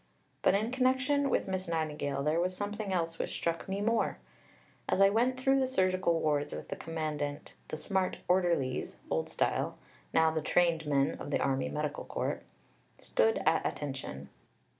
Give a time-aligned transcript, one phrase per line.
[0.41, 4.17] But in connection with Miss Nightingale there was something else which struck me more.
[4.89, 9.77] As I went through the surgical wards with the Commandant, the smart "orderlies" (old style,
[10.11, 12.41] now the trained men of the Army Medical Corps)
[12.97, 14.29] stood at attention.